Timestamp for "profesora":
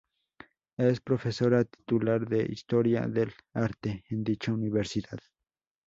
0.99-1.63